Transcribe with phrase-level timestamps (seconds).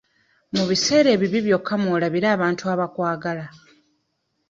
[0.55, 3.45] Mu biseera ebibi byokka mw'olabira abantu abakwagala.